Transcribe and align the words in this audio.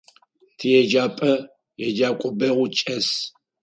Тиеджапӏэ 0.57 1.33
еджакӏо 1.85 2.29
бэу 2.37 2.63
чӏэс. 2.77 3.07